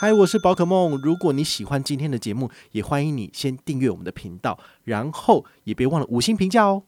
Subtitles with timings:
[0.00, 0.96] 嗨，我是宝可梦。
[1.02, 6.84] 如果你喜欢今天的节目，也欢迎你先订阅我们的频道，然后也别忘了五星评价哦。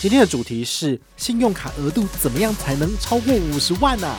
[0.00, 4.16] 今天的主题是信用卡额度怎么样才能超过五十万呢、啊？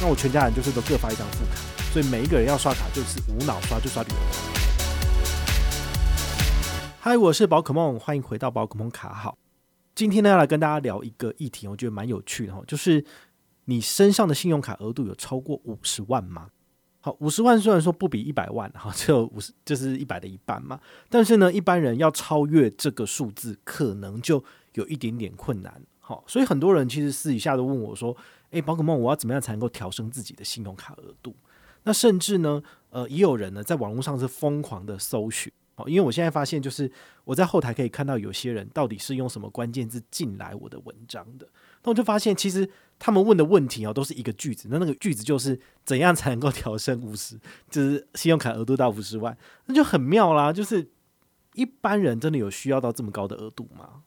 [0.00, 1.60] 那我全家人就是都各发一张副卡，
[1.92, 4.14] 所以每一个人要刷卡就是无脑刷，就刷礼物。
[7.00, 9.36] 嗨，我是宝可梦，欢迎回到宝可梦卡好。
[9.96, 13.04] 今天呢，要来跟大家聊一个议题，我觉得蛮有趣的哈，就是。
[13.68, 16.48] 你身上的信用卡额度有超过五十万吗？
[17.00, 20.80] 好，五十万虽然说不比一百万，哈，只有五十，就是一百的一半嘛。
[21.10, 25.82] 但是呢，一般人要超越这个数字，可能就有一点点困难。
[26.00, 28.16] 好，所以很多人其实私底下都问我说
[28.52, 31.36] ：“诶，宝可梦，我要怎么样才能够调升自己的信用卡额度？”
[31.84, 35.52] 那甚至呢，呃，也有人呢在网络上是疯狂的搜寻。
[35.74, 36.90] 好，因为我现在发现，就是
[37.24, 41.46] 我在后台可以看到有些人到底是用什么关键字进来我的文章的。
[41.84, 42.70] 那我就发现，其实。
[43.00, 44.66] 他们问的问题哦，都是一个句子。
[44.72, 47.38] 那那个句子就是怎样才能够调升五十，
[47.70, 50.52] 就是信用卡额度到五十万，那就很妙啦。
[50.52, 50.90] 就是
[51.54, 54.02] 一般人真的有需要到这么高的额度吗？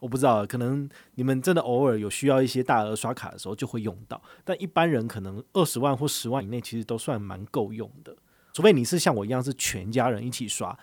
[0.00, 8.16] 我不知道，可能你们真的偶尔有需要一些大额刷卡的时候就会用到，但一般人可能二十万或十万以内其实都算蛮够用的。
[8.54, 10.74] 除非你是像我一样是全家人一起刷，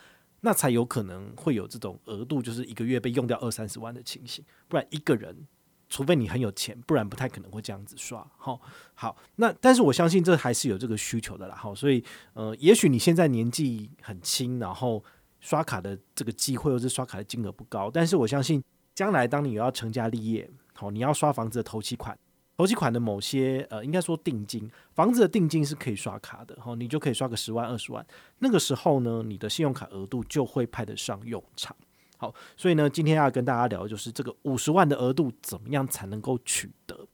[0.42, 4.45] 那才有可能会有这种额度，就是一个月被用掉二三十万的情形。
[4.67, 5.48] 不然一个人。
[5.92, 8.25] 除非你很有钱，不然不太可能会这样子刷。
[8.38, 8.59] 好，
[8.94, 11.56] 好，那但是我相信这还是有这个需求的啦。
[11.56, 12.02] 好，所以
[12.33, 15.03] 呃，也许你现在年纪很轻，然后
[15.42, 18.64] 刷卡的这个机会或者刷卡的金额不高，但是我相信
[18.95, 22.17] 将来当你有要成家立业，好，你要刷房子的头期款，
[22.55, 28.05] 头期款的某些呃，应该说定金，房子的定金是可以刷卡的，好，你就可以刷个十万二十万，
[28.39, 31.76] 那个时候呢，你的信用卡额度就会派得上用场。
[32.22, 37.08] 好，所以呢，今天要跟大家聊的就是这个五十万的额度怎么样才能够取得？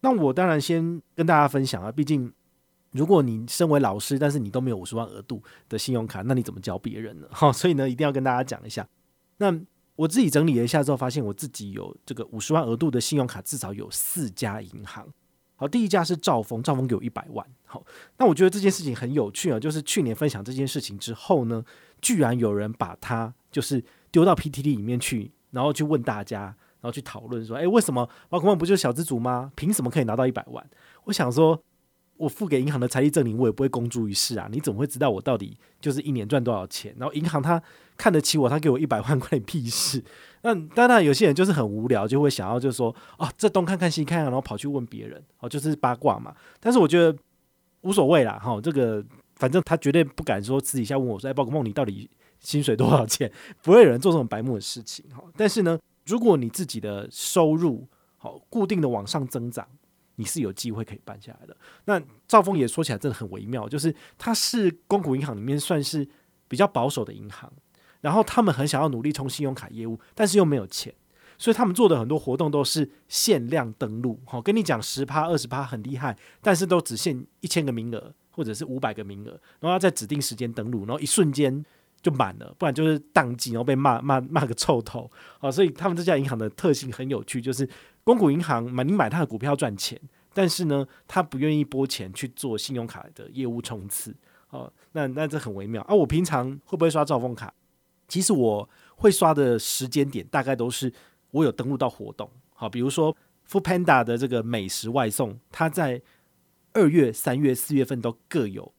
[0.00, 2.32] 那我当然先跟大家分享啊，毕竟
[2.92, 7.26] 如果你身为老师，但是你都没有五十万额度的信用卡，那你怎么教别人呢？
[7.32, 8.88] 好，所以呢，一定要跟大家讲一下。
[9.36, 9.54] 那
[9.94, 15.06] 我自己整理了一下之后，发现我自己有这个五十万额度的信用卡，至少有四家银行。
[15.56, 17.46] 好，第一家是兆丰，兆丰给我一百万。
[17.66, 17.84] 好，
[18.16, 21.62] 那我觉得这件事情很有趣啊，就是去年分享这件事情之后呢，
[22.00, 23.84] 居然有人把它就是。
[24.16, 26.44] 丢到 PTT 里面去，然后去问大家，
[26.80, 29.52] 然后去讨论说：“诶，为什么宝可梦不就是小资族吗？
[29.54, 30.66] 凭什么可以拿到一百万？”
[31.04, 31.62] 我想说，
[32.16, 34.48] 我付给银行的财力证明，我也不会公诸于世啊！
[34.50, 36.96] 你怎么会知道我到底就是一年赚多少钱？
[36.98, 37.62] 然后银行他
[37.98, 40.02] 看得起我，他给我一百万，关你屁事！
[40.40, 42.88] 那当然，有些人就是很无聊，就会想要就是说
[43.20, 47.14] ：“哦，这东看看西看看，然后跑去问别人，哦，就是八卦嘛。”但是我觉得
[47.82, 49.04] 无所谓啦，哈，这个
[49.34, 52.08] 反正他绝对不敢说私底下问我说：“诶，宝可梦，你到底？”
[52.40, 53.30] 薪水多少钱？
[53.62, 55.22] 不会有人做这种白目的事情哈。
[55.36, 57.86] 但是呢，如果你自己的收入
[58.16, 59.66] 好固定的往上增长，
[60.16, 61.56] 你是有机会可以办下来的。
[61.84, 66.08] 那赵峰也说起来真的很微妙，就是它是公股银行里面算是
[66.48, 67.52] 比较保守的银行，
[68.00, 70.94] 然后他们很想要努力冲信用卡业务，但是又没有钱，
[71.36, 74.18] 所以他们做的很多活动都是限量登录。
[74.24, 79.30] 好，跟你讲十趴二十趴很厉害，但是都只限一千个名额或者是五百个名额，
[79.60, 81.64] 然后要在指定时间登录，然后一瞬间。
[82.06, 85.10] 就满了，不然就是宕机，然后被骂骂骂个臭头。
[85.40, 87.68] 好，所以他们这家银行的特性很有趣，就是
[88.04, 90.00] 公股银行买你买它的股票赚钱，
[90.32, 94.14] 但是呢，他不愿意拨钱去做信用卡的业务冲刺。
[94.50, 95.94] 哦，那那这很微妙啊。
[95.96, 97.52] 我平常会不会刷兆丰卡？
[98.06, 100.92] 其实我会刷的时间点大概都是
[101.32, 102.30] 我有登录到活动。
[102.54, 103.10] 好，比如说
[103.46, 106.00] f o o Panda 的这个美食外送，它在
[106.72, 108.72] 二月、三月、四月份都各有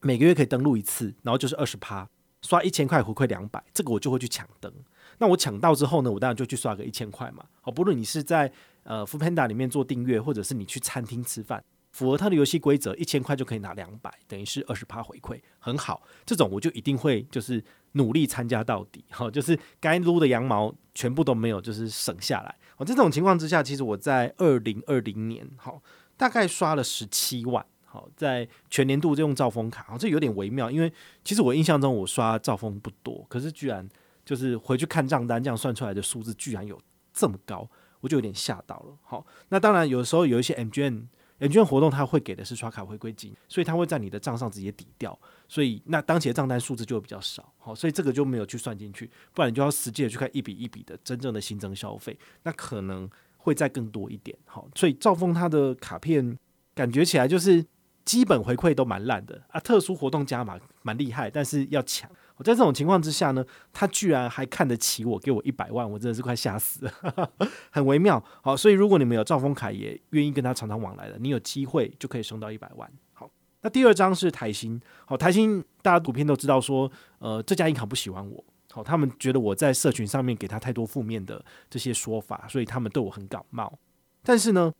[0.00, 2.08] 每个月可以登录一次，然后就是二十趴。
[2.42, 4.72] 刷一千块回馈两百，这个我就会去抢灯。
[5.18, 7.44] 那我抢到之后呢，我当然就去刷个一千块嘛。
[7.60, 8.50] 好，不论你是在
[8.84, 11.62] 呃 Funda 里面做订阅，或者是你去餐厅吃饭，
[11.92, 16.02] 符合它的游戏规则，一千块就可以拿两百，等于是二十趴回馈，很好。
[16.24, 17.62] 这种我就一定会就是
[17.92, 19.04] 努力参加到底。
[19.10, 22.56] 好，就是该撸的羊毛全部都没有，就是省下来。
[22.78, 25.82] 哦，这种情况之下，其实我在二零二零年，好，
[26.16, 27.66] 大概刷了十七万。
[27.92, 30.92] 好，在全年度就用兆丰卡，好，这有点微妙，因为
[31.24, 33.86] 其实我印象中我刷兆丰不多，可是居然
[34.24, 36.80] 就是回去看账单，这样算出来的数字居然有
[37.12, 37.68] 这么高，
[38.00, 38.96] 我就有点吓到了。
[39.02, 41.02] 好，那当然有时候有一些 MGM
[41.40, 47.52] MGM 活动，它会给的是刷卡回归金，所以它会在你的账上直接抵掉，所以那当前账单数字就会比较少。
[47.58, 54.38] 好，所以这个就没有去算进去，不然你就要实际的去看一笔一笔的真正的新增消费，那可能会再更多一点。
[54.44, 56.38] 好，所以兆丰它的卡片
[56.72, 57.66] 感觉起来就是。
[58.10, 67.30] 基本回馈都蛮烂的啊，特殊活动加码蛮厉害，但是要抢，我在这种情况之下呢，他居然还看得起我，给我一百万，我真的是快吓死了，
[67.70, 68.20] 很微妙。
[68.42, 72.90] 好，所以如果你们有兆丰卡，也愿意跟他常常往来的，你有机会就可以升到一百万。
[73.12, 73.30] 好，
[73.60, 76.90] 那第二张是台新，好，台新大家普遍都知道说，
[77.20, 83.78] 呃，这家银行不喜欢我，好，他们觉得我在社群上面给他太多负面的这些说法，所以他们对我很感冒。
[84.24, 84.72] 但是呢，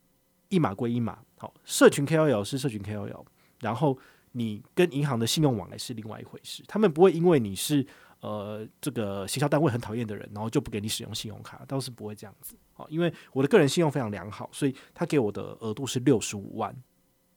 [0.50, 3.25] 一码归一码，好，社群 KOL 是社群 KOL，
[3.61, 3.99] 然后。
[4.32, 7.85] 你跟银行的信用往来是另外一回事，他们不会因为你是
[8.20, 12.55] 呃这个行销单位很讨厌的人，然后就不给你使用信用卡，倒是不会这样子。
[12.73, 16.73] 好，因为我的个人信用非常良好，所以他给我的额度是六十五万。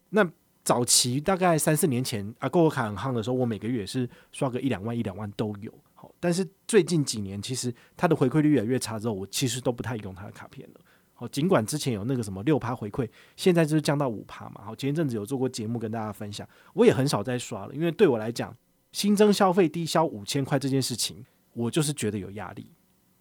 [0.10, 0.24] 那
[0.64, 5.74] 早期大概三四年前啊购物卡很夯的时候，我每个月也是刷个一两万、一两万都有。
[5.96, 10.80] 好，但是最近几年其实它的回馈率越来越差之后，我其实都不太用它的卡片了。
[11.16, 14.62] 好，尽管之前有那个什么六趴回馈，现在就是降到五趴嘛。
[14.66, 18.56] 好，前一阵子有做过节目跟大家分享，我也很少再刷了，因为对我来讲，
[18.92, 21.24] 新增消费低消五千块这件事情，
[21.54, 22.72] 我就是觉得有压力。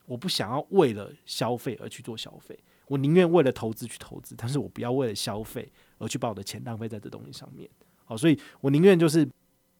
[0.06, 7.68] 我不想要为了消费而去做消费，我宁愿为了投资去投资，但是我不要为了消费而去把我的钱浪费在这东西上面。
[8.04, 9.28] 好，所以我宁愿就是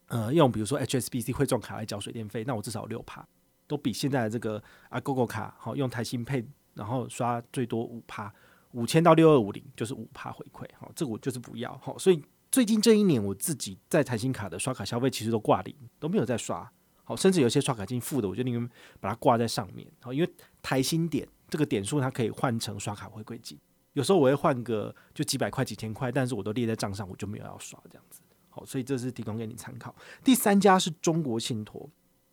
[0.09, 3.26] 呃用比如说 HSBC 汇钻卡来缴水电费，那我至少六趴，
[3.67, 6.44] 都比现在的这个啊 GoGo 卡好用台新配。
[6.74, 8.32] 然后刷最多五趴，
[8.72, 16.70] 五千到六二五零就是五趴回馈，好，这个我就是不要，好，所以最近这一年我自己在台新卡的刷卡消费其实都挂零，都没有再刷，
[17.04, 18.70] 好，甚至有些刷卡金负的，我就宁愿
[19.00, 23.58] 把它挂在上面，好，因为台新点这个点数它可以换成刷卡回馈金，
[23.92, 29.94] 有时候我会换个就几百块几千块，但是我都列在账上，我就没有要刷这样子，好，所以这是提供给你参考。
[30.25, 31.88] 第三家是中国信托。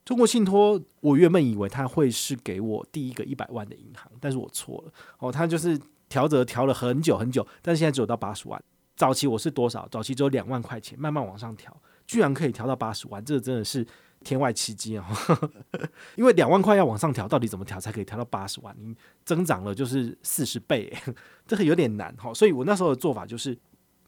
[0.10, 5.80] 中国信托，我原本以为他会是给我第一个一百万的银行，但是我错了哦，他就是
[6.10, 8.60] 调着调了很久很久，但是现在只有到八十万。
[8.96, 9.88] 早期我是多少？
[9.92, 11.72] 早期只有两万块钱，慢慢往上调，
[12.08, 13.86] 居然可以调到八十万，这个真的是
[14.24, 15.06] 天外奇迹哦！
[16.18, 18.76] 因为两万块要往上调，到底怎么调才可以调到八十万？
[18.80, 20.92] 你增长了就是四十倍，
[21.46, 22.34] 这个有点难哈。
[22.34, 23.56] 所以我那时候的做法就是，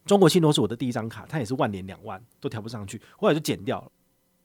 [0.07, 3.91] 中国信托是我的第一张卡，它也是万年两万都调不上去，后来就减掉了。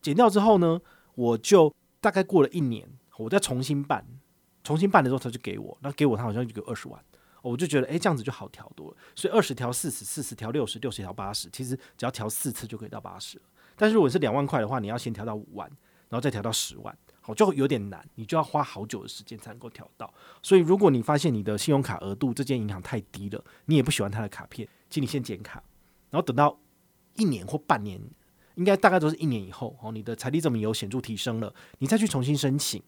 [0.02, 0.78] 减掉之后呢？
[1.16, 4.06] 我就大概过了一年，我再重新办，
[4.62, 7.04] 重新办的时候他就给我，那给我他好像就给二十万，
[7.42, 13.44] 我就觉得诶，这样子就好调多了，所以二十调四十，四十调六十，六十调八十，其实只要调四次就可以到八十了。
[13.76, 15.66] 但是如果是两万块的话，你要先调到五万，
[16.08, 20.12] 然后再调到十万，好，就有点难，你就要花好久的时间才能够调到。
[20.42, 25.62] 所以如果你发现你的信用卡额度这间银行太低了，你也不喜欢他的卡片，请你先减卡，
[26.10, 26.58] 然后等到
[27.14, 28.00] 一年或半年。
[28.56, 32.82] 应该大概都是一年以后哦，你的财力证明有显著提升了，你再去重新申请，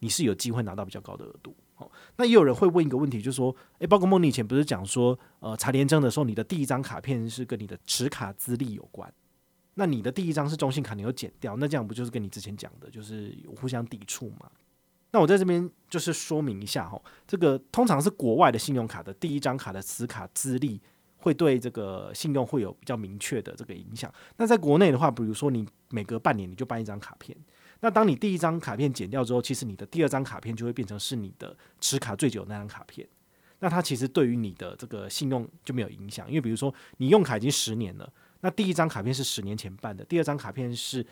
[0.00, 1.56] 你是有机会拿到比较高的额度。
[1.76, 9.12] 哦，那也有人会问一个问题，就是说，诶，包括梦，你以前不是讲说，呃，查联征的时候，你的第一张卡片是跟你的持卡资历有关，
[9.74, 14.50] 那你的第一张是中信卡，你又减掉，那这样不就是跟你之前讲的，就是有互相抵触吗？
[15.12, 20.80] 那我在这边就是说明一下哈，这个通常是国外的信用卡的第一张卡的持卡资历。
[21.22, 24.12] 会对这个信用会有比较明确的这个影响。
[24.36, 27.36] 那在国内的话，比如说你每隔半年你就办一张卡片，
[27.80, 33.08] 那当你第一张卡片减掉之后，其实你的第二张卡片就会变成是你的持卡最久那张卡片。
[33.60, 41.06] 那它其实对于你的这个信用就没有影响，因为比如说你用卡已经十年了，那第一张卡片是十年前办的，第二张卡片是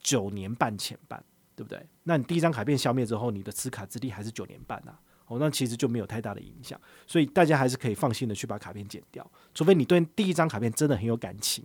[0.00, 1.22] 九年半前办，
[1.54, 1.80] 对不对？
[2.02, 4.98] 那你第一张卡片消灭之后，你的持卡资历还是九年半啊。
[5.30, 9.24] 哦，那其实就没有太大的影响，所以大家还是可以放心的去把卡片剪掉，
[9.54, 11.64] 除非你对第一张卡片真的很有感情，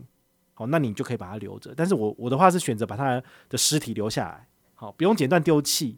[0.54, 1.74] 好，那你就可以把它留着。
[1.76, 3.20] 但是我我的话是选择把它
[3.50, 5.98] 的实体留下来，好，不用剪断丢弃，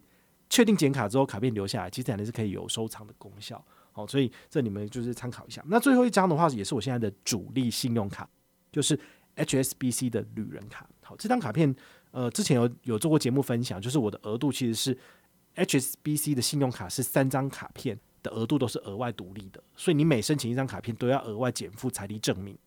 [0.49, 5.61] 确定剪卡之后卡片留下来，其实还是可以有收藏的功效，好，所以这你们就是参考一下。
[5.67, 8.29] 那最后一张的话，也是我现在的主力信用卡，
[8.71, 8.97] 就是
[9.35, 10.89] HSBC 的旅人卡。
[11.01, 11.75] 好，这张卡片
[12.11, 14.97] 呃之前有有做过节目分享，就是我的额度其实是。
[15.57, 22.57] HSBC 的信用卡是三张卡片的额度都是额外独立的，所以你每申请一张卡片都要额外减负财力证明，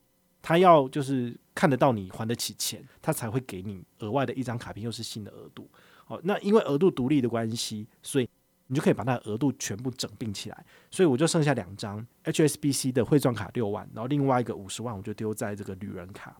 [0.41, 5.69] 他要就是看得到你还得起钱，他才会给你额外的一张卡片，又是新的额度。
[6.05, 8.29] 好，那因为额度独立的关系，所以
[8.67, 16.35] 你就可以把它的额度全部整并起来，所以我就剩下两张 HSBC 的汇钻卡六万，然后另外一个五十万我就丢在这个旅人卡。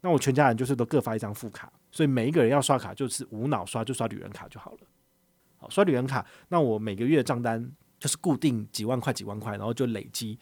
[0.00, 4.78] 那我全家人就是都各发一张副卡，所以每一个人要刷卡就是无脑刷，就刷旅人卡就好了。
[5.70, 10.38] 刷旅人卡，那我每个月账单就是固定几万块几万块，然后就累积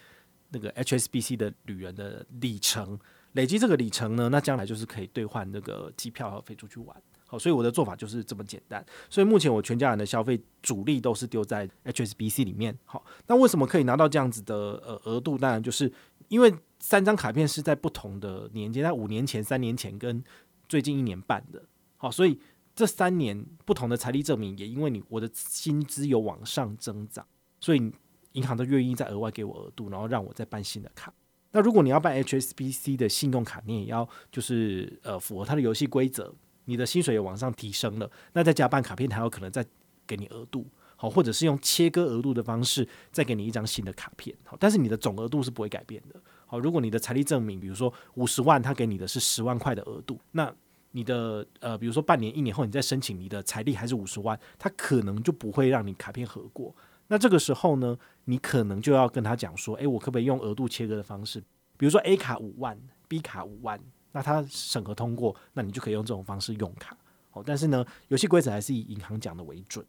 [0.50, 2.98] 那个 HSBC 的旅人的里程，
[3.32, 6.96] 累积这个里程呢，那将来就是可以兑换那个机票和飞出去玩。
[7.26, 8.84] 好，所以我的做法就是这么简单。
[9.08, 12.76] 所以目前我全家人的消费主力都是丢在 HSBC 里面。
[12.84, 15.38] 好，那为什么可以拿到这样子的呃额度？
[15.38, 15.92] 当然就是
[16.26, 20.24] 因为三张卡片是在不同的年间，在五年前、三年前跟
[20.68, 21.62] 最近一年办的。
[21.96, 22.40] 好，所以。
[22.80, 27.26] 这三年不同的财力证明，也因为你我的薪资有往上增长，
[27.60, 27.92] 所以
[28.32, 31.12] 银行都愿意再额外给我额度，然后让我再办新的卡。
[31.52, 36.34] 那如果你要办 HSBC 的信用卡，你也要就是呃符合它的游戏规则，
[36.64, 39.62] 你的薪水也往上提升了，那再加办卡片，还有可能再
[40.06, 50.50] 给你额度，好，或者是用切割额度的方式再给你一张新的卡片，好，但是你的总额度是不会改变的，好，如果你的财力证明，比如说五十万，他给你的是十万块的额度，那
[50.92, 56.74] 你的呃，比如说半年、一年后你再申请，你的财力还是五十万，他可能就不会让你卡片核过。
[57.08, 61.40] 那这个时候呢，你可能就要跟他讲说，诶，我可不可以用额度切割的方式？
[61.76, 62.78] 比如说 A 卡五万
[63.08, 63.80] ，B 卡五万，
[64.12, 66.96] 那他审核通过，那你就可以用这种方式用卡。
[67.30, 69.84] 好，但是呢，游戏规则还是以银行讲的为准。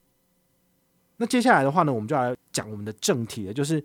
[1.18, 3.84] 那接下来的话呢，我们就来讲我们的正题了，就是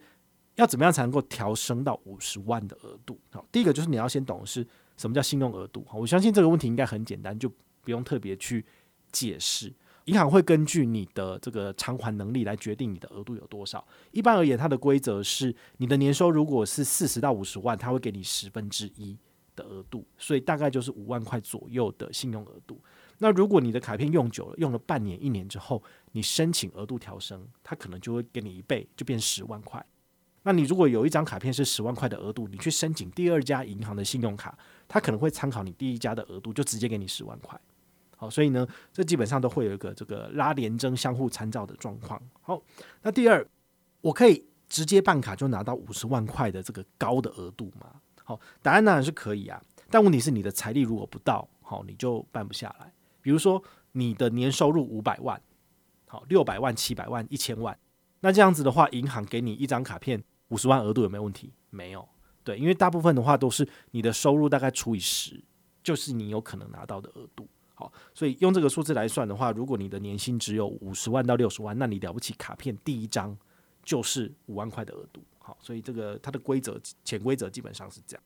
[0.54, 3.18] 要怎么样才能够调升到五十万的额度？
[3.30, 5.84] 好，第一个就是你要先懂的是什么叫信用额度。
[5.88, 7.48] 好，我相信这个问题应该很简单，就
[7.82, 8.64] 不用特别去
[9.12, 9.72] 解释。
[10.06, 13.84] 银行会根据你的这个偿还能力来决定你的额度有多少。
[14.12, 19.18] 一般而言，它的规则是你的年收如果是四十到五十万，它会给你十分之一
[19.56, 22.80] 的额度，所以大概就是五万块左右的信用额度。
[23.18, 29.84] 那如果你的卡片用久了，用了半年、一年之后，你申请额度调升，它可能就会给你一倍，就变十万块。
[30.46, 37.60] 那你如果有一张卡片是十万块的额度，你去申请第二家银行的信用卡，它可能会参考你第一家的额度，就直接给你十万块。
[38.16, 42.22] 好，所以呢，这基本上都会有一个这个拉连征、相互参照的状况。
[42.42, 42.62] 好，
[43.02, 43.44] 那第二，
[44.00, 48.00] 我可以直接办卡就拿到五十万块的这个高的额度吗？
[48.22, 49.60] 好，答案当然是可以啊，
[49.90, 52.92] 但问题是你的财力如果不到，好，你就办不下来。
[53.20, 53.60] 比如说
[53.90, 55.42] 你的年收入五百万，
[56.06, 57.76] 好，六百万、七百万、一千万，
[58.20, 61.52] 那这样子的话，银行给你一张卡片五十万额度有没有问题？
[61.70, 62.08] 没有，
[62.44, 65.42] 对，因为大部分的话都是你的收入大概除以十，
[65.82, 67.48] 就是你有可能拿到的额度。
[67.74, 73.36] 好，所以用这个数字来算的话，如果你的年薪只有五十万到六十万，那你了不起卡片第一张
[73.84, 75.22] 就是五万块的额度。
[75.38, 78.22] 好，所以这个它的规则潜规则基本上是这样，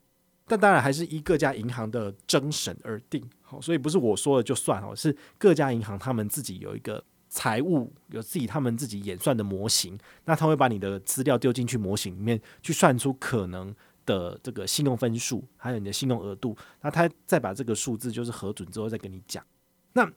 [0.46, 3.28] 但当然还是依各家银行的征审而定。
[3.42, 13.72] 好，所以不是我说了就算哦，是各家银行他们自己有一个财务有自己他们自己演算的模型，那他会把你的资料丢进去模型里面去算出可能
[14.04, 19.44] 的这个信用分数，还有你的信用额度，那他再把这个数字就是核准之后再跟你讲。
[19.92, 20.10] 那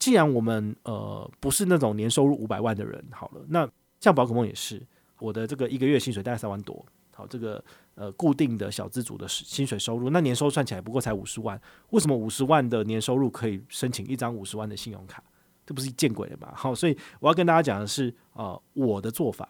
[0.00, 4.84] 既然我们呃不是那种年收入五百万的人，好了，那像宝可梦也是，
[5.20, 6.84] 我的这个一个月薪水大概三万多，
[7.14, 11.60] 好，这个呃固定的小资族的薪水收入，那年收入算起来不过才五十万，
[11.90, 15.22] 为什么五十万的年收入可以申请一张五十万的信用卡？
[15.68, 16.50] 这不是见鬼了吧？
[16.56, 19.46] 好，所以我要跟大家讲的是，呃，我的做法，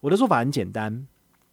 [0.00, 1.06] 我的做法很简单，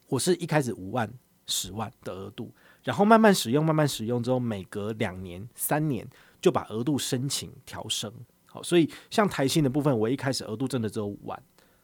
[0.08, 1.08] 我是一开始五万。
[1.51, 6.08] 十万的额度，然后慢慢使用，慢慢使用之后，每隔两年、三年
[6.39, 8.13] 就把额度申请调升。
[8.46, 11.42] 好，所以像台新的部分，我一开始额度真的只有五万，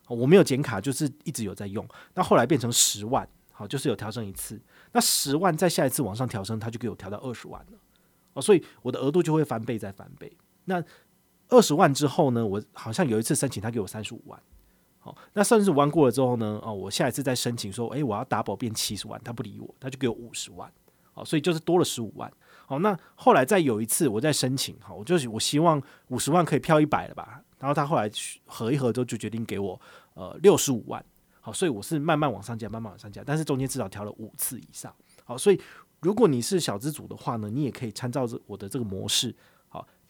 [0.07, 1.83] 我没有剪卡，就是一直有在用。
[2.13, 4.61] 那后来变成十万，好，就是有调升一次。
[4.91, 7.79] 那十万再下一次往上调升，它就给我调到二十万了。
[8.33, 10.31] 哦，所以我的额度就会翻倍再翻倍。
[10.65, 10.79] 那
[11.49, 14.39] 二十万之后呢，我好像有一次申请，他给我三十五万。
[14.99, 16.59] 好，那三十五万过了之后呢？
[16.63, 20.71] 哦，我下一次再申请说，诶、我要 double 变七十万，他不理我，他就给我五十万。
[21.13, 22.31] 好，所以就是多了十五万。
[22.65, 27.39] 好，那后来再有一次我再申请，好，我就是我希望五十万可以飘一百了吧？
[27.59, 28.09] 然后他后来
[28.45, 29.79] 合一合之后就决定给我
[30.15, 31.05] 呃六十五万。
[31.39, 34.91] 好，所以我是慢慢往上加，慢慢往上加，但是中间至少调了五次以上。
[35.23, 35.61] 好，所以
[36.01, 39.35] 如果你是小资族的话呢，你也可以参照着我的这个模式，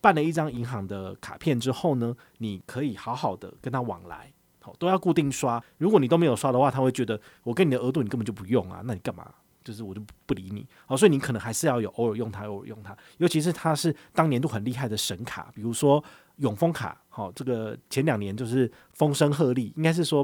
[0.06, 4.32] 办了一张银行的卡片之后呢，你可以好好的跟他往来。
[4.62, 9.28] 好都要固定刷，如果你都没有刷的话，他会觉得我跟你的额度你根本就不用啊，那你干嘛？
[9.64, 10.64] 就是我就不理你。
[10.86, 12.96] 好，所以你可能还是要有偶尔用它，偶尔用它。
[13.18, 16.04] 尤其是它是当年度很厉害的神卡，比如说
[16.36, 20.24] 永丰卡，好，这个前两年就是风声鹤唳，应该是说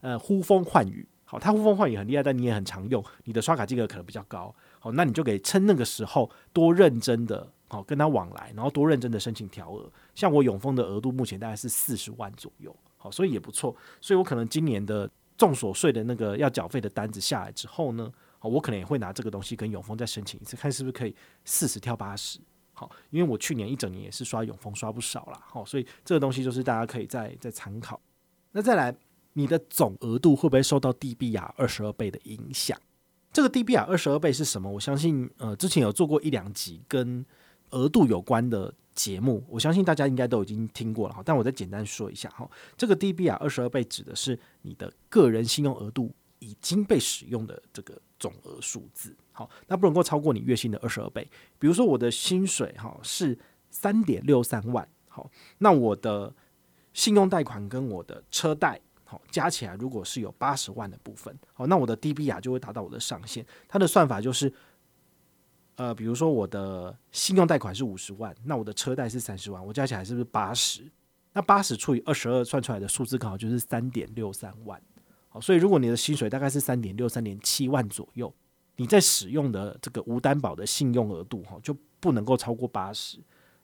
[0.00, 1.04] 呃呼风唤雨。
[1.24, 4.54] 好，它呼风唤雨很厉害，但你也很常用，你的刷卡金额可能比较高。
[4.78, 9.90] 好，那你就给趁那个时候多认真的好跟他往来，然后多认真的申请调额。
[10.14, 12.74] 像我永丰的额度目前大概是四十万左右。
[12.96, 22.40] 好，所以也不错，所以我可能今年的重所税的那个要缴费的单子下来之后呢，好，我可能也会拿这个东西跟永丰再申请一次，看是不是可以四十跳八十。
[22.72, 25.40] 好，因为我去年一整年也是刷永丰刷不少啦。
[25.46, 28.00] 好，所以这个东西就是大家可以再再参考。
[28.50, 28.92] 那再来，
[29.34, 32.76] 你的总额度会不会受到 DBR 二十二倍的影响？
[33.32, 34.68] 这个 DBR 二十二倍是什么？
[34.68, 37.24] 我相信呃之前有做过一两集跟
[37.70, 38.74] 额度有关的。
[38.94, 51.24] 节目，我相信大家应该都已经听过了哈，但我再简单说一下哈，这个 DBR 二十二倍指的是你的个人信用额度已经被使用的这个总额数字，好，那不能够超过你月薪的二十二倍。
[51.60, 53.38] 比如说我的薪水哈是
[53.70, 56.34] 三点六三万，好，那我的
[56.92, 63.46] 信用贷款跟我的车贷，好，加起来如果是有八十万的部分，好，那我的 DBR 就会达到我的上限。
[63.68, 64.52] 它的算法就是，
[65.78, 70.82] 呃，比如说我的信用贷款是五十万，那我的车贷是三十万，我加起来是不是八十？
[71.32, 74.82] 那八十除以二十二算出来的数字刚好就是三点六三万。
[75.28, 78.34] 好，所以如果你的薪水大概是三点六、三点七万左右，
[78.76, 83.18] 你在使用的这个无担保的信用额度哈，就不能够超过八十。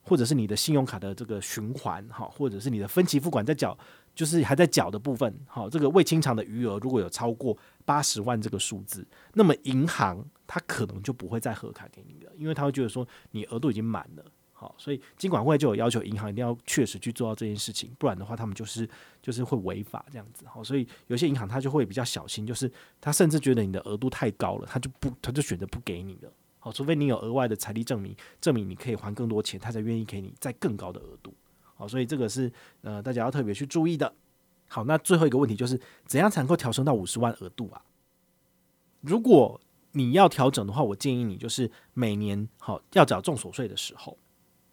[0.07, 3.77] 或者是你的信用卡的这个循环哈，或者是你的分期付款在缴，
[4.15, 7.57] 就是还在缴的部分，好，这个未清偿的余额如果有超过
[7.87, 18.89] 八十万这个数字，那么银行他可能就不会再核卡给你了，因为他会觉得说你额度已经满了，好，所以金管会就有要求银行一定要确实去做到这件事情，不然的话他们就是
[19.23, 22.71] 就是会违法这样子，好，所以有些银行他就会比较小心，就是
[23.01, 26.33] 他甚至觉得你的额度太高了，他就不他就选择不给你了。
[26.59, 31.35] 好，除非你有额外的财力证明，证明你可以还更多钱，他才愿意给你再更高的额度。
[31.75, 32.51] 好，所以这个是
[32.83, 34.15] 呃大家要特别去注意的。
[34.67, 37.83] 好，那最后一个问题就是，怎样才能够调升到五十万额度啊？
[39.03, 39.61] 如果
[39.95, 44.19] 你要调整的话，我建议你就是每年好要缴重所税的时候，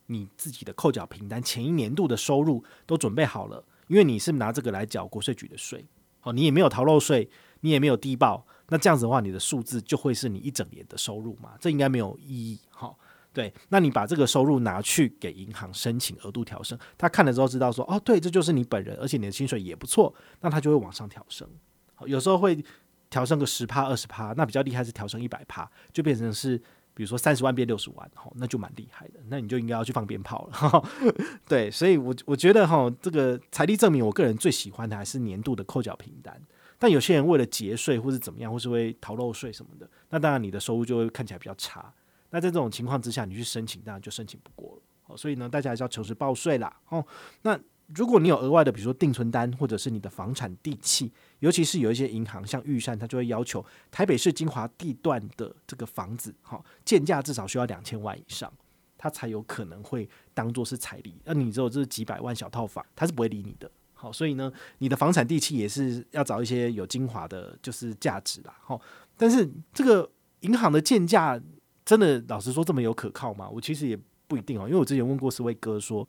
[0.08, 5.86] 你自己的扣缴凭单前一年度的收入都准备好了，因为你是拿这个来缴国税局的税。
[6.20, 7.30] 好，你也没有逃漏税，
[7.62, 8.46] 你也没有低报。
[8.70, 11.54] 那这样子的话，你的数字就会是你一整年的收入嘛？
[11.60, 12.60] 这应该没有意义。
[12.70, 12.98] 好，
[13.34, 21.48] 对，那你把这个收入拿去给银行申请额度调升，他看了之后知道说，哦，对，这就是你本人，而且你的薪水也不错，那他就会往上调升。
[21.96, 22.64] 好，有时候会
[23.12, 26.58] 调升个十趴、二十趴，那比较厉害是调升一百趴，就变成是
[26.96, 29.20] 比如说三十万变六十万，好，那就蛮厉害的。
[29.28, 30.90] 那你就应该要去放鞭炮了。
[31.48, 36.42] 对，所以我我觉得哈，这个财力证明，我个人最喜欢的还是年度的扣缴凭单。
[36.80, 41.94] 但有些人为了节税或是怎么样，或是会逃漏税什么的，那当然你的收入就会看起来比较差。
[42.32, 45.18] 那在这种情况之下，你去申请，当然就申请不过了。
[45.18, 46.74] 所以呢，大家还是要诚实报税啦。
[46.88, 47.06] 哦，
[47.42, 47.60] 那
[47.96, 58.52] 如果你有额外的，比如说定存单，或者是你的房产地契，尤其是有一些银行像玉山，它就会要求台北市精华地段的这个房子，好，建价至少需要两千万以上，
[58.98, 61.16] 它才有可能会当做是彩礼。
[61.26, 63.70] 那你只有这几百万小套房，它是不会理你的。
[63.94, 68.56] 好，所以呢，你的房产地契也是要找一些有精华的，就是价值啦。
[68.62, 68.82] 好，
[69.16, 71.40] 但是这个银行的建价
[71.86, 73.48] 真的老实说这么有可靠吗？
[73.50, 73.96] 我其实也
[74.28, 76.08] 不一定哦，因为我之前问过四位哥说，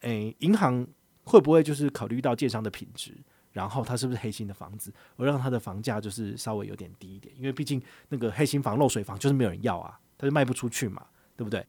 [0.00, 0.86] 诶，银行
[1.24, 3.14] 会不会就是考虑到建商的品质，
[3.52, 7.34] 然后他是不是黑心的房子，我让他的房价就是稍微有点低一点？
[7.36, 11.06] 因为毕竟那个黑心房、漏水房就是没有人要啊，他就卖不出去嘛，
[11.36, 11.66] 对不对？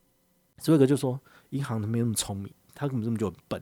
[0.58, 3.62] 所以哥就说，银行没那么聪明，他根本这么就笨。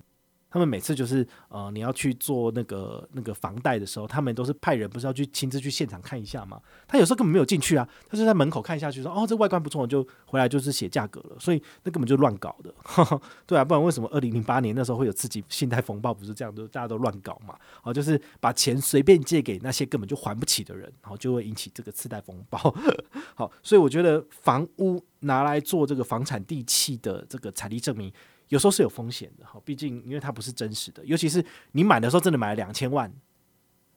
[0.54, 6.62] 他们每次就是呃，你要去做那个那个房贷的时候，他们都是派人，不是要去亲自去现场看一下吗？
[6.88, 11.36] 他有时候根本没有进去啊，他就在门口看一下去，说哦，这外观不错，就回来就是写价格了。
[11.39, 16.13] 所以那根本就乱搞的，呵 呵对啊，不然为什么二零零八年那时候会有刺激信贷风暴？
[16.13, 17.56] 不是这样，都大家都乱搞嘛？
[17.82, 22.60] 哦，就是把钱随便借给那些根本就还不起的人，然后就会引起这个次贷风暴。
[23.34, 28.13] 好，所以我觉得房屋拿来做这个房产地契的这个财力证明。
[28.50, 33.12] 有时候是有风险的哈，毕竟因为它不是真实的，尤其是你买的时候真的买了两千万，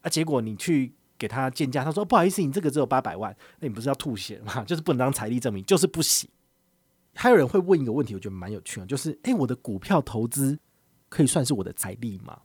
[0.01, 4.63] 啊，结果你去给他鉴价，他说不好意思，你这个只有八百万，那你不是要吐血吗？
[4.65, 6.29] 就是不能当财力证明，就是不行。
[7.15, 10.57] 还有人会问一个问题，我觉得蛮有趣的，就是诶、我的股票投资
[11.09, 12.39] 可以算是我的财力吗？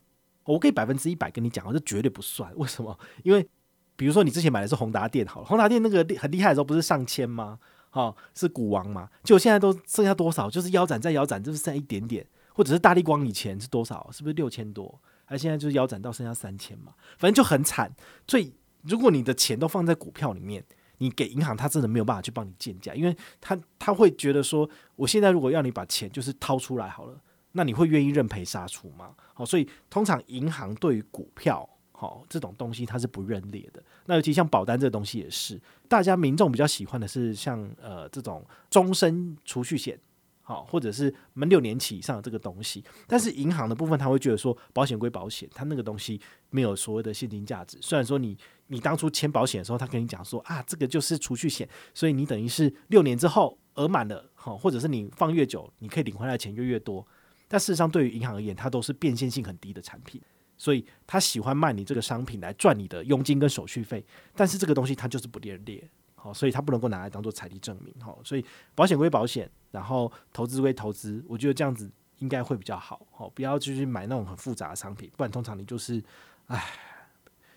[0.44, 2.50] 我可以百分之一百跟你讲，这绝对不算。
[2.56, 2.98] 为什么？
[3.22, 3.46] 因为
[3.94, 7.58] 比如说你之前买的是宏达电，好了，宏达电那个很厉害的时候不是上千吗？
[7.94, 9.08] 好、是股王嘛？
[9.22, 10.48] 就现在都剩下多少？
[10.48, 12.26] 就是腰斩再腰斩，就是剩一点点。
[12.54, 14.08] 或者是大立光以前是多少？
[14.10, 14.98] 是不是六千多？
[15.26, 16.94] 而现在就是腰斩到剩下三千嘛？
[17.18, 17.94] 反正就很惨。
[18.26, 20.64] 所以如果你的钱都放在股票里面，
[20.96, 27.20] 你给银行，他真的没有办法去帮你建价，因为他他会觉得说，我现在如果要你把钱就是掏出来好了，
[27.52, 29.14] 那你会愿意认赔杀出吗？
[29.34, 31.68] 好，所以通常银行对于股票。
[32.02, 33.80] 好，这种东西它是不认列的。
[34.06, 39.96] 那尤其像保单这个东西也是，大家民众比较喜欢的是像呃这种终身储蓄险，
[40.42, 42.82] 好，或者是满六年期以上的这个东西。
[43.06, 47.78] 但是银行的部分，他会觉得说保险归保险，它那个东西没有所谓的现金价值。
[47.80, 48.36] 虽然说你
[48.66, 57.06] 你当初签保险的时候，他跟你讲说啊，这个就是储蓄险，所以你等于是六年之后额满了，好，或者是你放越久，你可以领回来的钱就越多。
[57.46, 60.20] 但事实上，对于银行而言，它都是变现性很低的产品。
[60.62, 64.04] 所以他喜欢卖你这个商品来赚你的佣金跟手续费，
[64.36, 65.82] 但是这个东西它就是不列列，
[66.14, 68.44] 好，所以它不能够拿来当做财力证明，好，所以
[68.76, 76.00] 保险归保险，然后投资归投资，我觉得这样子应该会比较好，好，不要继续买那种很复杂的商品，不然通常你就是，
[76.46, 76.64] 唉，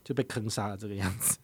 [0.03, 1.37] 就被坑杀了这个样子。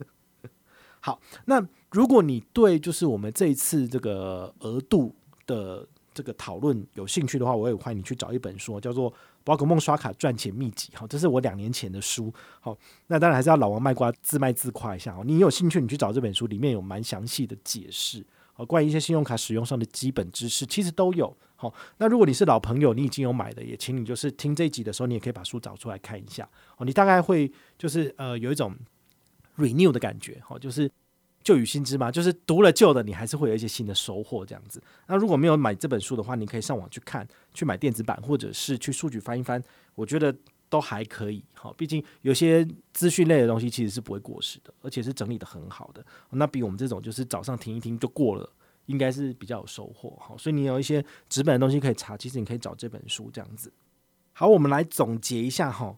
[1.00, 9.12] 好，那如果你对就是我们这一次这个额度的这个讨论有兴趣的话，我也欢迎你去找一本书，叫做
[9.44, 12.34] 《宝可梦刷卡赚钱秘籍》好，这是我两年前的书。
[12.60, 12.78] 好，
[13.08, 15.24] 那当然还是要老王卖瓜，自卖自夸一下哦。
[15.26, 21.36] 你有兴趣，你去找这本书，里面有蛮详细的解释，好，关于一些信用卡使用上的基本知识，其实都有。
[21.56, 26.48] 好，那如果你是老朋友，你已经有买的，也请你就是听这一集的时候，你也可以把书找出来看一下。
[26.78, 28.76] 哦，你大概会就是呃有一种
[29.58, 30.92] renew 的感觉，好，就是。
[31.44, 34.82] 旧与新知嘛，就是读了旧的，你还是会有一些新的收获这样子。
[35.08, 39.62] 那如果没有买这本书的话，你可以上网去看，去买电子版，或者是去书局翻一翻，
[39.96, 40.36] 我觉得
[40.70, 41.44] 都还可以。
[41.54, 46.06] 好，毕竟有些资讯类的东西其实是不会过时的，而且是整理得很好的。
[46.30, 48.50] 那比我们这种就是早上听一听就过了，
[48.86, 50.18] 应该是比较有收获。
[50.22, 53.72] 好，所以你有一些纸本的东西可以查，其实你可以找这本书这样子。
[54.34, 55.98] 好，我们来总结一下哈。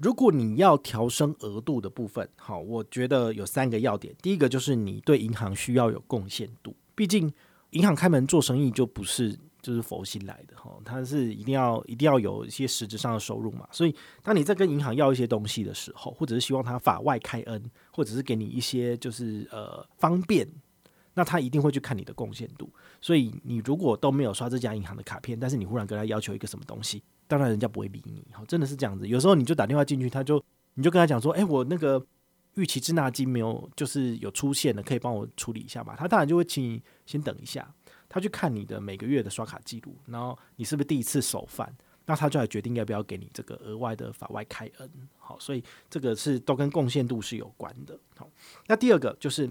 [0.00, 4.14] 如果你要调升额度的部分，好，我觉得有三个要点。
[4.22, 7.30] 第一个就是你对银行需要有贡献度，毕竟
[7.70, 13.68] 银行开门做生意就不是就是佛心来的哈，它是一定要一定要有一些实质上的收入嘛。
[13.70, 20.48] 所以当你在跟银行要一些东西的时候，或者是希望他法外开恩，或者是给你一些就是呃方便，
[21.12, 22.72] 那他一定会去看你的贡献度。
[23.02, 27.02] 所以你如果都没有刷这家银行的卡片，但是你忽然跟他要求一个什么东西。
[27.30, 29.06] 当然，人家不会理你，好，真的是这样子。
[29.06, 32.04] 有时候你就打电话进去，他就你就跟他讲说：“哎，我那个
[32.54, 37.72] 逾期滞纳金没有，就是有出现了，可以帮我处理一下吗？”他当然就会请你先等一下，
[38.08, 41.72] 他去看你的每个月的刷卡记录，然后你是不是第一次首犯，
[42.04, 44.90] 那他就来决定要不要给你这个额外的法外开恩。
[45.16, 47.96] 好，所以这个是都跟贡献度是有关的。
[48.16, 48.28] 好，
[48.66, 49.48] 那第二个就是。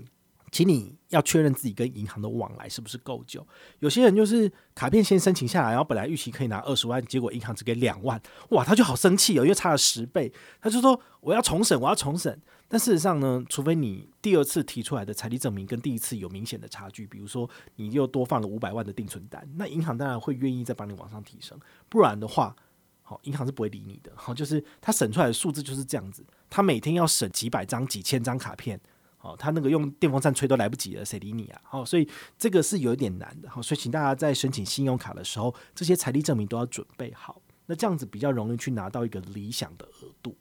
[0.51, 3.45] 请你要确认自己跟银行的往来是不是够久。
[3.79, 10.31] 有些人就是卡片先申请下来，然后本来预期可以拿二十万，结果银行只给两万，哇，他就好生气哦，因为差了十倍，
[10.61, 12.41] 他就说我要重审，我要重审。
[12.67, 21.59] 但事实上呢，除非你第二次提出来的财力证明跟第一次有明显的差距，比如说你又多放了五百万的定存单，那银行当然会愿意再帮你往上提升。
[21.89, 22.55] 不然的话，
[23.01, 24.11] 好，银行是不会理你的。
[24.15, 28.79] 好，就是他审出来的数字就是这样子，他每天要审几百张、几千张卡片。
[29.21, 31.61] 哦，他那个用电风扇吹都来不及了，谁理你啊？
[31.63, 33.49] 好，所以这个是有一点难的。
[33.49, 37.41] 好，所以请大家在申请信用卡的时候，这些财力证明都要准备好。
[37.65, 40.35] 那这样子比较容易去拿到一个理想的额度。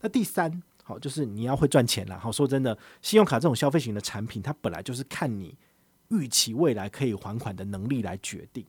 [0.00, 2.18] 那第三，好，就是你要会赚钱啦。
[2.18, 5.56] 好，说真的，信用卡这种消费型的产品，它本来就是看你
[6.08, 8.66] 预期未来可以还款的能力来决定。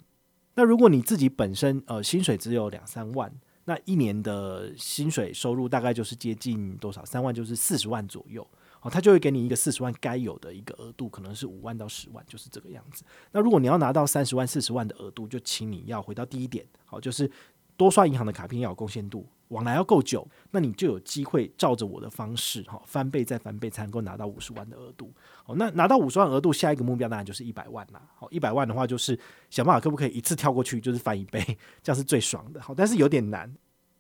[0.54, 3.32] 那如果你自己本身呃薪水只有两三万，
[3.66, 7.04] 那一年的薪水收入大概就是接近多少？
[7.04, 8.48] 三万就是四十万左右。
[8.82, 13.04] 哦，他就会给你一个四十万该有的一个额度，可能是五万到十万，就是这个样子。
[13.32, 17.30] 那如果你要拿到三十万、四十万的额度，就请你要回到第一点，好，就是
[17.76, 25.14] 多刷银行的卡片要有贡献度，往来要够久，那你就有机会照着我的方式，哈，翻倍再翻倍，才能够拿到五十万的额度。
[25.44, 28.02] 好，那拿到五十万额度，下一个目标当然就是一百万啦。
[28.16, 31.40] 好，一百万的话，就是想办法可不可以一次跳过去，就是翻一倍，
[31.84, 32.62] 这样是最爽的。
[32.62, 33.54] 好，但是有点难。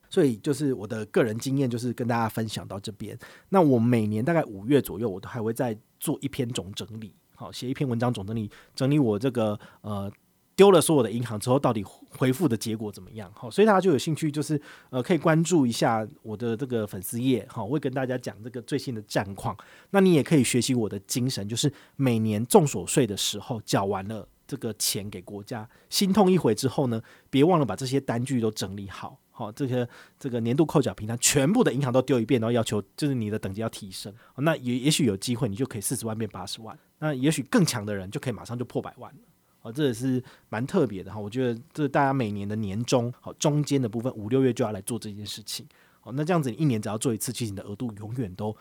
[0.10, 3.17] 所以就是我的个人经验，就是跟大家分享到这边。
[3.50, 10.12] 那我每年大概五月左右，我都还会再做一篇总整理，好，写一篇文章总整理，整理我这个呃
[10.56, 13.32] 丢了所有的银行之后，到底回复的结果怎么样？
[13.36, 19.56] 好，所以大家就有兴趣，就是呃可以关注一下我的这个粉丝页，好，我会跟大家讲这个最新的战况。
[19.91, 29.20] 那你也可以学习我的精神，就是每年重所税的时候缴完了这个钱给国家，心痛一回之后呢，别忘了把这些单据都整理好。
[29.38, 34.12] 好，这个这个年度扣缴平台全部的银行都丢一遍，然后要求就是你的等级要提升。
[34.38, 36.76] 那也也许有机会，你就可以四十万变八十万。
[36.97, 39.19] 那也许更强的人就可以马上就破百万了。
[39.60, 41.19] 好，这也是蛮特别的哈。
[41.19, 45.67] 我觉得这大家每年的年终好中间的部分五六月就要来做这件事情。
[46.00, 48.58] 好，那这样子你一年只要做一次，其实你的额度永远都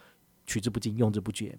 [0.47, 1.59] 取之不尽，用之不竭。